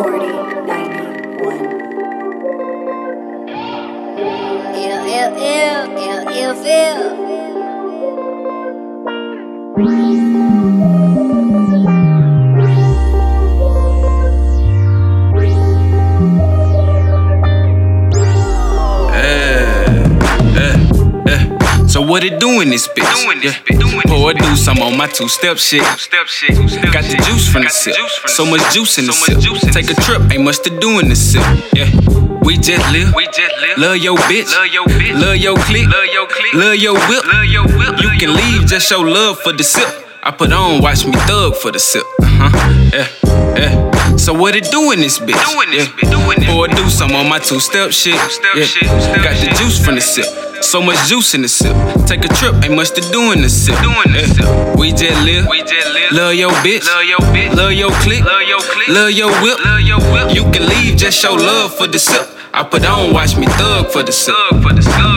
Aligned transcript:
Gordy 0.00 0.40
what 22.10 22.24
it 22.24 22.40
doing 22.40 22.68
this 22.68 22.88
bitch? 22.88 23.06
Doing 23.22 23.40
this 23.40 23.54
bitch, 23.58 23.78
doing 23.78 24.02
Pour 24.10 24.32
a 24.32 24.34
deuce, 24.34 24.66
I'm 24.66 24.82
on 24.82 24.98
my 24.98 25.06
two-step 25.06 25.58
shit. 25.58 25.84
Step 25.96 26.26
shit. 26.26 26.56
Step 26.68 26.92
Got 26.92 27.04
the 27.04 27.22
juice 27.22 27.46
from 27.46 27.62
the 27.62 27.70
sip. 27.70 27.94
juice 27.94 28.16
from 28.16 28.28
the 28.28 28.34
So 28.34 28.44
much 28.44 28.74
juice 28.74 28.98
in 28.98 29.06
the 29.06 29.12
sip. 29.12 29.38
in 29.38 29.70
Take 29.70 29.90
a 29.90 29.94
trip, 29.94 30.20
ain't 30.32 30.42
much 30.42 30.58
to 30.66 30.70
do 30.70 30.98
in 30.98 31.08
the 31.08 31.14
sip. 31.14 31.42
Yeah. 31.72 31.86
We 32.42 32.58
just 32.58 32.82
live. 32.90 33.14
We 33.14 33.26
just 33.26 33.54
live. 33.62 33.78
Love 33.78 33.98
your 33.98 34.16
bitch. 34.26 34.50
Love 34.50 34.66
your 34.74 34.86
bitch. 34.86 35.14
Love 35.14 35.36
your 35.36 35.56
clique. 35.56 35.86
Love 35.86 36.06
your 36.10 36.26
clique. 36.26 36.54
Love 36.54 36.76
your 36.76 36.94
whip. 36.98 37.24
Love 37.30 37.44
your 37.46 37.66
whip. 37.78 38.02
You 38.02 38.10
can 38.18 38.34
leave, 38.34 38.66
just 38.66 38.88
show 38.88 39.00
love 39.00 39.38
for 39.38 39.52
the 39.52 39.62
sip. 39.62 39.86
I 40.22 40.32
put 40.32 40.52
on, 40.52 40.82
watch 40.82 41.06
me 41.06 41.12
thug 41.30 41.54
for 41.54 41.70
the 41.70 41.78
sip. 41.78 42.02
Uh-huh. 42.20 42.90
Yeah, 42.92 43.06
yeah. 43.56 44.16
So 44.16 44.34
what 44.34 44.56
it 44.56 44.70
doing 44.72 44.98
this 44.98 45.18
bitch? 45.18 45.38
Doing 45.52 45.70
this 45.70 45.86
yeah. 45.86 45.94
bitch, 45.94 46.10
doing 46.10 46.40
this 46.40 46.50
Pour 46.50 46.66
a 46.66 46.68
deuce, 46.68 47.00
I'm 47.00 47.14
on 47.14 47.28
my 47.28 47.38
two-step 47.38 47.92
shit. 47.92 48.18
Two-step 48.18 48.54
yeah. 48.56 48.64
shit, 48.64 48.82
two-step 48.82 49.22
Got 49.22 49.36
the 49.40 49.54
juice 49.56 49.82
from 49.82 49.94
the 49.94 50.00
sip. 50.00 50.49
So 50.60 50.82
much 50.82 51.08
juice 51.08 51.34
in 51.34 51.42
the 51.42 51.48
sip. 51.48 51.74
Take 52.06 52.24
a 52.24 52.28
trip, 52.28 52.54
ain't 52.62 52.74
much 52.74 52.90
to 52.90 53.00
do 53.00 53.32
in 53.32 53.42
the 53.42 53.48
sip. 53.48 53.74
Doing 53.80 54.12
the 54.12 54.26
sip. 54.28 54.44
Eh, 54.44 54.74
we 54.76 54.92
just 54.92 55.20
live. 55.24 55.48
We 55.48 55.62
just 55.62 55.88
live. 55.92 56.12
Love 56.12 56.34
your 56.34 56.50
bitch. 56.62 56.86
Love 56.86 57.04
your 57.04 57.18
bitch. 57.34 57.54
Love 57.54 57.72
your 57.72 57.90
clique. 58.02 58.24
Love 58.24 58.42
your 58.42 58.60
clique. 58.60 58.88
Love 58.88 59.10
your 59.10 59.30
whip. 59.42 59.64
Love 59.64 59.80
your 59.80 60.00
whip. 60.12 60.34
You 60.34 60.42
can 60.52 60.68
leave, 60.68 60.96
just 60.96 61.18
show 61.18 61.34
love 61.34 61.74
for 61.74 61.86
the 61.86 61.98
sip. 61.98 62.28
I 62.52 62.64
put 62.64 62.84
on, 62.84 63.12
watch 63.14 63.36
me 63.36 63.46
thug 63.46 63.90
for 63.90 64.02
the 64.02 64.12
sip. 64.12 64.34
Thug 64.34 64.62
for 64.62 64.72
the 64.74 64.80
the 64.82 65.09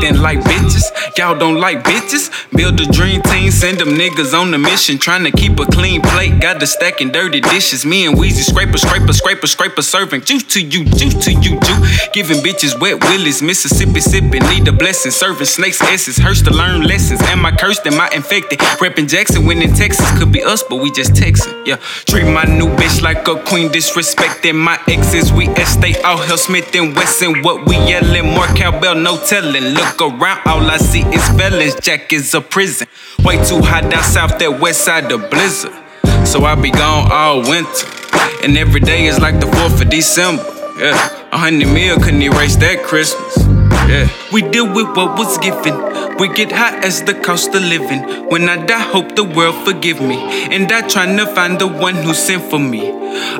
Acting 0.00 0.22
like 0.22 0.40
bitches, 0.40 1.18
y'all 1.18 1.38
don't 1.38 1.60
like 1.60 1.84
bitches. 1.84 2.30
Build 2.56 2.80
a 2.80 2.86
dream 2.86 3.20
team, 3.20 3.50
send 3.50 3.80
them 3.80 3.88
niggas 3.88 4.32
on 4.32 4.50
the 4.50 4.56
mission. 4.56 4.96
Trying 4.96 5.24
to 5.24 5.30
keep 5.30 5.60
a 5.60 5.66
clean 5.66 6.00
plate, 6.00 6.40
got 6.40 6.58
the 6.58 6.66
stacking 6.66 7.12
dirty 7.12 7.40
dishes. 7.40 7.84
Me 7.84 8.06
and 8.06 8.16
Weezy 8.16 8.48
scraper, 8.48 8.78
scraper, 8.78 9.12
scraper, 9.12 9.46
scraper, 9.46 9.82
serving 9.82 10.22
juice 10.22 10.44
to 10.54 10.62
you, 10.62 10.86
juice 10.86 11.22
to 11.26 11.32
you, 11.32 11.60
juice. 11.60 12.08
Giving 12.14 12.38
bitches 12.38 12.80
wet 12.80 13.04
willies, 13.04 13.42
Mississippi 13.42 14.00
sipping, 14.00 14.42
need 14.48 14.66
a 14.68 14.72
blessing. 14.72 15.10
Serving 15.10 15.44
snakes, 15.44 15.82
S's, 15.82 16.16
hurts 16.16 16.40
to 16.42 16.50
learn 16.50 16.80
lessons. 16.80 17.20
Am 17.24 17.44
I 17.44 17.54
cursed? 17.54 17.86
Am 17.86 18.00
I 18.00 18.08
infected? 18.14 18.58
Reppin' 18.80 19.06
Jackson, 19.06 19.44
when 19.44 19.60
in 19.60 19.74
Texas, 19.74 20.18
could 20.18 20.32
be 20.32 20.42
us, 20.42 20.62
but 20.62 20.76
we 20.76 20.90
just 20.92 21.12
texting. 21.12 21.66
Yeah, 21.66 21.76
treat 22.06 22.24
my 22.24 22.44
new 22.44 22.68
bitch 22.76 23.02
like 23.02 23.28
a 23.28 23.36
queen, 23.44 23.68
disrespecting 23.68 24.54
my 24.54 24.80
exes. 24.88 25.30
We 25.30 25.48
estate 25.50 26.02
all 26.04 26.16
hell 26.16 26.38
Smith 26.38 26.74
and 26.74 26.96
Wesson. 26.96 27.42
What 27.42 27.68
we 27.68 27.76
yelling? 27.76 28.32
More 28.32 28.46
cowbell, 28.56 28.94
no 28.94 29.18
telling. 29.26 29.74
Look 29.74 29.89
around, 29.98 30.46
all 30.46 30.60
I 30.70 30.76
see 30.76 31.00
is 31.02 31.26
felons. 31.30 31.74
Jack 31.80 32.12
is 32.12 32.34
a 32.34 32.42
prison. 32.42 32.86
Way 33.24 33.42
too 33.44 33.62
hot 33.62 33.90
down 33.90 34.02
south, 34.02 34.38
that 34.38 34.60
west 34.60 34.84
side, 34.84 35.08
the 35.08 35.16
blizzard. 35.16 35.72
So 36.26 36.44
I 36.44 36.54
be 36.54 36.70
gone 36.70 37.10
all 37.10 37.40
winter. 37.40 37.86
And 38.42 38.58
every 38.58 38.80
day 38.80 39.06
is 39.06 39.18
like 39.18 39.40
the 39.40 39.46
4th 39.46 39.80
of 39.80 39.88
December. 39.88 40.44
Yeah, 40.78 41.28
a 41.32 41.36
hundred 41.36 41.68
mil 41.68 41.96
couldn't 41.98 42.22
erase 42.22 42.56
that 42.56 42.82
Christmas. 42.82 43.36
Yeah, 43.88 44.08
we 44.32 44.42
deal 44.42 44.66
with 44.66 44.86
what 44.96 45.18
was 45.18 45.36
given. 45.38 45.74
We 46.20 46.28
get 46.28 46.52
high 46.52 46.76
as 46.84 47.02
the 47.02 47.14
cost 47.14 47.54
of 47.54 47.62
living. 47.62 48.28
When 48.28 48.46
I 48.46 48.62
die, 48.66 48.78
hope 48.78 49.16
the 49.16 49.24
world 49.24 49.54
forgive 49.64 50.02
me. 50.02 50.16
And 50.54 50.70
I 50.70 50.82
tryna 50.82 51.34
find 51.34 51.58
the 51.58 51.66
one 51.66 51.94
who 51.94 52.12
sent 52.12 52.42
for 52.50 52.58
me. 52.58 52.90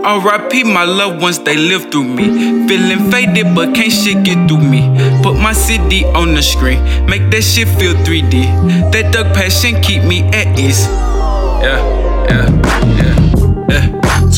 R.I.P. 0.03 0.65
my 0.65 0.85
loved 0.85 1.21
ones, 1.21 1.39
they 1.41 1.59
live 1.59 1.93
through 1.93 2.05
me. 2.05 2.25
Feeling 2.67 3.11
faded, 3.11 3.55
but 3.55 3.75
can't 3.75 3.93
shit 3.93 4.25
get 4.25 4.49
through 4.49 4.63
me. 4.63 4.81
Put 5.23 5.35
my 5.35 5.53
CD 5.53 6.07
on 6.07 6.33
the 6.33 6.43
screen, 6.43 6.81
make 7.05 7.31
that 7.31 7.43
shit 7.43 7.69
feel 7.69 7.93
3D. 7.93 8.93
That 8.93 9.13
dark 9.13 9.35
passion 9.35 9.83
keep 9.83 10.03
me 10.03 10.23
at 10.33 10.59
ease. 10.59 10.87
Yeah. 11.61 11.90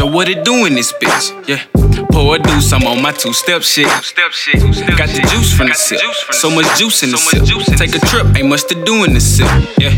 So 0.03 0.11
what 0.11 0.29
it 0.29 0.45
doing 0.45 0.75
this 0.75 0.93
bitch? 0.93 1.31
Yeah. 1.47 1.63
Pour 2.11 2.35
a 2.35 2.39
deuce, 2.41 2.73
I'm 2.73 2.83
on 2.89 3.01
my 3.01 3.13
two-step 3.13 3.63
shit. 3.63 3.87
Step 4.03 4.33
shit. 4.33 4.59
Step 4.75 4.99
Got 4.99 5.11
the 5.11 5.23
juice 5.31 5.55
from 5.57 5.69
the 5.69 5.75
sip. 5.75 6.01
juice 6.01 6.19
from 6.25 6.33
the 6.35 6.39
So 6.43 6.51
much 6.51 6.67
juice 6.77 7.05
in 7.05 7.13
the 7.13 7.19
So 7.19 7.31
sip. 7.31 7.39
much 7.39 7.49
juice 7.49 7.69
in 7.69 7.77
the 7.77 7.87
Take 7.87 7.95
a 7.95 8.05
trip, 8.07 8.27
ain't 8.37 8.49
much 8.49 8.65
to 8.67 8.75
do 8.83 9.05
in 9.05 9.15
the 9.15 9.21
sip. 9.21 9.47
Yeah. 9.79 9.95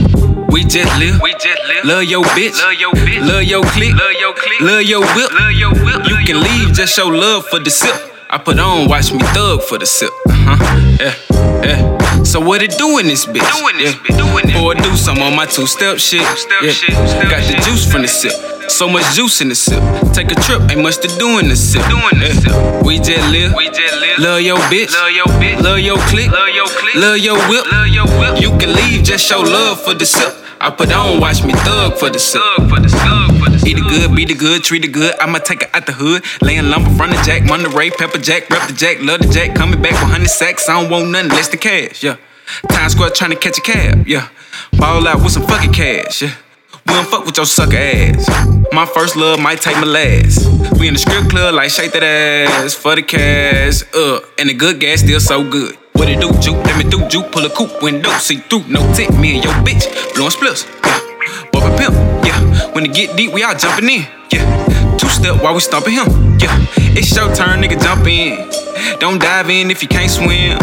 We 0.53 0.61
just 0.65 0.93
live. 1.01 1.23
We 1.23 1.33
just 1.41 1.57
live. 1.65 1.87
Love 1.87 2.05
your 2.05 2.23
bitch. 2.37 2.53
Love 2.53 2.75
your 2.75 2.93
bitch. 2.93 3.25
Love 3.25 3.45
your 3.45 3.65
clique. 3.65 3.97
Love 3.97 4.13
your 4.21 4.35
clique. 4.35 4.61
Love 4.61 4.83
your 4.83 5.01
whip. 5.17 5.33
Love 5.41 5.53
your 5.53 5.73
whip. 5.73 6.05
You 6.05 6.17
can 6.27 6.43
leave, 6.43 6.75
just 6.75 6.93
show 6.95 7.09
love 7.09 7.47
for 7.47 7.59
the 7.59 7.71
sip. 7.71 7.97
I 8.29 8.37
put 8.37 8.59
on, 8.59 8.91
watch 8.91 9.11
me 9.11 9.21
thug 9.33 9.63
for 9.63 9.79
the 9.79 9.87
sip. 9.87 10.11
Uh-huh. 10.29 10.61
Yeah, 11.01 11.15
yeah. 11.65 12.23
So 12.25 12.41
what 12.41 12.61
it 12.63 12.77
doing 12.77 13.07
this 13.07 13.25
bitch? 13.25 13.41
Doing 13.57 13.79
this 13.79 13.95
yeah. 13.95 14.01
bitch, 14.05 14.19
doing 14.21 14.47
this 14.53 14.57
Pour 14.61 14.73
a 14.73 14.75
bitch. 14.75 14.85
deuce, 14.85 15.09
I'm 15.09 15.23
on 15.23 15.35
my 15.35 15.47
two-step 15.47 15.97
shit. 15.97 16.21
Two-step 16.21 16.61
yeah. 16.63 16.71
shit, 16.73 16.91
two-step 16.93 17.31
Got 17.31 17.41
the 17.49 17.57
juice 17.65 17.91
from 17.91 18.03
the 18.03 18.09
sip. 18.09 18.54
So 18.75 18.89
much 18.89 19.15
juice 19.15 19.41
in 19.41 19.49
the 19.49 19.55
sip. 19.55 19.79
Take 20.13 20.33
a 20.33 20.35
trip, 20.35 20.61
ain't 20.69 20.83
much 20.83 20.99
to 20.99 21.07
do 21.07 21.39
in 21.39 21.47
the 21.49 21.55
sip. 21.55 21.81
Doing 21.87 22.19
the 22.19 22.35
Yeah. 22.43 22.83
We 22.83 22.99
just 22.99 23.31
live. 23.31 23.55
We 23.55 23.71
just 23.71 23.95
live. 24.01 24.19
Love 24.19 24.41
your 24.41 24.59
bitch. 24.67 24.91
Love 24.93 25.13
your 25.13 25.27
bitch. 25.39 25.63
Love 25.63 25.79
your 25.79 25.99
clique. 26.11 26.33
Love 26.33 26.49
your 26.49 26.67
clique. 26.67 26.97
Love 26.97 27.19
your 27.19 27.39
whip. 27.49 27.71
Love 27.71 27.87
your 27.87 28.09
whip. 28.19 28.43
You 28.43 28.51
can 28.59 28.75
leave, 28.75 29.05
just 29.05 29.25
show 29.25 29.39
love 29.39 29.81
for 29.81 29.95
the 29.95 30.05
sip. 30.05 30.35
I 30.61 30.71
put 30.71 30.91
on, 30.91 31.21
watch 31.21 31.45
me 31.45 31.53
thug 31.53 31.99
for 31.99 32.11
the 32.11 32.19
sip. 32.19 32.43
Thug 32.43 32.69
for 32.69 32.81
the 32.81 32.89
thug 32.89 33.39
for 33.39 33.51
the 33.51 33.63
Eat 33.65 33.79
it 33.79 33.87
good, 33.89 34.17
beat 34.17 34.31
it 34.31 34.39
good, 34.41 34.65
treat 34.65 34.83
the 34.83 34.89
good. 34.89 35.15
I'ma 35.21 35.39
take 35.39 35.63
it 35.63 35.71
out 35.73 35.87
the 35.87 35.93
hood. 35.93 36.25
Laying 36.43 36.69
lumber 36.69 36.91
front 36.97 37.15
of 37.15 37.25
Jack, 37.25 37.45
Monterey, 37.45 37.91
Pepper 37.91 38.19
Jack, 38.19 38.51
rep 38.51 38.67
the 38.67 38.75
Jack, 38.75 39.01
love 39.01 39.21
the 39.21 39.29
Jack. 39.29 39.55
Coming 39.55 39.81
back 39.81 39.93
with 39.93 40.11
100 40.11 40.29
sacks. 40.29 40.69
I 40.69 40.81
don't 40.81 40.91
want 40.91 41.11
nothing 41.11 41.31
less 41.31 41.47
than 41.47 41.61
cash, 41.61 42.03
yeah. 42.03 42.17
Times 42.71 42.91
Square 42.91 43.11
trying 43.11 43.31
to 43.31 43.37
catch 43.37 43.57
a 43.57 43.63
cab, 43.63 44.09
yeah. 44.09 44.31
Ball 44.73 45.07
out 45.07 45.23
with 45.23 45.31
some 45.31 45.47
fucking 45.47 45.73
cash, 45.73 46.23
yeah. 46.23 46.35
We 46.87 46.93
don't 46.95 47.09
fuck 47.09 47.25
with 47.25 47.37
your 47.37 47.47
sucker 47.47 47.77
ass. 47.77 48.29
My 48.73 48.87
first 48.87 49.17
love 49.17 49.41
might 49.41 49.61
take 49.61 49.77
my 49.77 49.85
last. 49.85 50.47
We 50.79 50.89
in 50.89 50.95
the 50.95 51.01
strip 51.01 51.29
club 51.31 51.55
like 51.55 51.71
shake 51.71 51.93
that 51.93 52.03
ass 52.03 52.75
for 52.75 52.95
the 52.95 53.03
cash, 53.03 53.83
uh. 53.95 54.21
And 54.39 54.49
the 54.49 54.55
good 54.55 54.81
gas 54.81 55.01
still 55.01 55.21
so 55.21 55.49
good. 55.49 55.77
What 55.93 56.09
it 56.09 56.21
do, 56.21 56.33
juke? 56.41 56.63
Let 56.65 56.77
me 56.83 56.91
do, 56.91 57.07
juke. 57.09 57.31
Pull 57.33 57.47
a 57.47 57.51
coupe 57.51 57.83
window, 57.83 58.11
see 58.19 58.37
through, 58.37 58.65
no 58.69 58.81
tint. 58.95 59.19
Me 59.19 59.37
and 59.37 59.45
your 59.45 59.55
bitch 59.65 59.87
blowing 60.15 60.31
spliffs, 60.31 60.67
yeah. 60.85 61.01
a 61.55 61.79
pimp, 61.79 61.95
yeah. 62.27 62.75
When 62.75 62.85
it 62.85 62.95
get 62.95 63.17
deep, 63.17 63.33
we 63.33 63.43
all 63.43 63.55
jumping 63.57 63.89
in, 63.89 64.07
yeah. 64.31 64.97
Two 64.97 65.09
step 65.09 65.43
while 65.43 65.55
we 65.55 65.61
stomping 65.61 65.95
him, 65.95 66.39
yeah. 66.39 66.67
It's 66.97 67.15
your 67.15 67.33
turn, 67.35 67.63
nigga, 67.63 67.81
jump 67.81 68.07
in. 68.07 68.99
Don't 68.99 69.21
dive 69.21 69.49
in 69.51 69.71
if 69.71 69.83
you 69.83 69.89
can't 69.89 70.11
swim. 70.11 70.59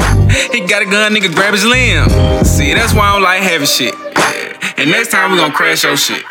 He 0.52 0.62
got 0.68 0.82
a 0.82 0.86
gun, 0.86 1.14
nigga, 1.14 1.34
grab 1.34 1.54
his 1.54 1.66
limb. 1.66 2.10
See, 2.44 2.74
that's 2.74 2.94
why 2.94 3.10
I 3.10 3.14
don't 3.14 3.24
like 3.24 3.42
having 3.42 3.68
shit. 3.68 4.11
Yeah. 4.78 4.84
And 4.84 4.92
next 4.92 5.12
time 5.12 5.32
we 5.32 5.38
gon' 5.38 5.52
crash 5.52 5.84
your 5.84 5.98
shit. 5.98 6.24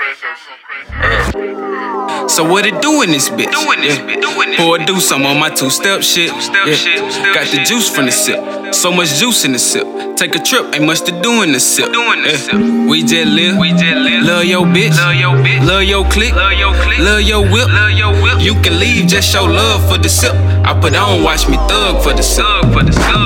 So 2.31 2.45
what 2.45 2.65
it 2.65 2.81
do 2.81 3.03
in 3.03 3.11
this 3.11 3.28
bitch? 3.28 3.51
Doing 3.51 3.81
this 3.81 3.99
bitch, 3.99 4.21
doing 4.23 4.51
this 4.51 4.56
Pour 4.56 4.78
bitch. 4.78 4.87
deuce, 4.87 5.11
on 5.12 5.23
my 5.23 5.51
two-step 5.51 6.03
shit. 6.03 6.31
Two-step 6.31 6.67
shit, 6.69 6.99
two-step 6.99 7.34
Got 7.34 7.47
the 7.49 7.65
juice 7.65 7.89
from 7.93 8.06
the 8.06 8.12
sip. 8.12 8.73
So 8.73 8.93
much 8.93 9.09
juice 9.19 9.45
in 9.45 9.53
the 9.53 9.59
sip. 9.59 9.87
Take 10.17 10.34
a 10.37 10.39
trip, 10.39 10.73
ain't 10.75 10.84
much 10.84 11.00
to 11.03 11.12
do 11.23 11.43
in 11.43 11.53
the 11.53 11.61
sip. 11.61 11.93
Doing 11.93 12.23
the 12.23 12.31
Yeah. 12.31 12.37
sip. 12.37 12.89
We 12.89 13.03
just 13.03 13.27
live. 13.27 13.56
We 13.59 13.71
just 13.73 13.83
live. 13.83 14.23
Love 14.25 14.45
your 14.45 14.65
bitch. 14.67 14.97
Love 14.97 15.15
your 15.17 15.34
bitch. 15.45 15.67
Love 15.67 15.83
your 15.83 16.05
clique. 16.09 16.34
Love 16.34 16.53
your 16.53 16.75
clique. 16.75 16.99
Love 17.00 17.23
your 17.23 17.43
whip. 17.43 17.69
Love 17.69 17.91
your 17.93 18.12
whip. 18.23 18.41
You 18.41 18.55
can 18.62 18.79
leave, 18.79 19.06
just 19.09 19.29
show 19.29 19.45
love 19.45 19.81
for 19.91 19.99
the 19.99 20.09
sip. 20.09 20.34
I 20.65 20.79
put 20.81 20.95
on, 20.95 21.23
watch 21.25 21.49
me 21.49 21.56
thug 21.69 22.03
for 22.03 22.12
the 22.12 22.23
sip. 22.23 22.45
Thug 22.45 22.73
for 22.73 22.84
the 22.84 22.93
thug 22.93 23.21